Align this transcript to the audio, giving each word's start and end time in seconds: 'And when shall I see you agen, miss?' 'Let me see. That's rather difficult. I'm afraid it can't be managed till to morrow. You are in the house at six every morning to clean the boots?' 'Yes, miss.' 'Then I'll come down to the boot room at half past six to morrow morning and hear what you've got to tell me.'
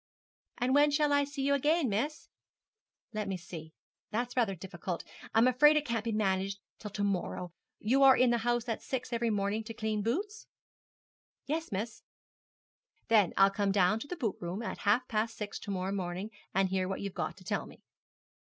'And 0.57 0.73
when 0.73 0.89
shall 0.89 1.13
I 1.13 1.25
see 1.25 1.43
you 1.43 1.53
agen, 1.53 1.87
miss?' 1.87 2.27
'Let 3.13 3.27
me 3.27 3.37
see. 3.37 3.75
That's 4.09 4.35
rather 4.35 4.55
difficult. 4.55 5.03
I'm 5.31 5.47
afraid 5.47 5.77
it 5.77 5.85
can't 5.85 6.03
be 6.03 6.11
managed 6.11 6.57
till 6.79 6.89
to 6.89 7.03
morrow. 7.03 7.53
You 7.77 8.01
are 8.01 8.17
in 8.17 8.31
the 8.31 8.39
house 8.39 8.67
at 8.67 8.81
six 8.81 9.13
every 9.13 9.29
morning 9.29 9.63
to 9.65 9.75
clean 9.75 10.01
the 10.01 10.09
boots?' 10.09 10.47
'Yes, 11.45 11.71
miss.' 11.71 12.01
'Then 13.09 13.33
I'll 13.37 13.51
come 13.51 13.71
down 13.71 13.99
to 13.99 14.07
the 14.07 14.15
boot 14.17 14.37
room 14.39 14.63
at 14.63 14.79
half 14.89 15.07
past 15.07 15.37
six 15.37 15.59
to 15.59 15.69
morrow 15.69 15.91
morning 15.91 16.31
and 16.51 16.69
hear 16.69 16.87
what 16.87 17.01
you've 17.01 17.13
got 17.13 17.37
to 17.37 17.43
tell 17.43 17.67
me.' 17.67 17.83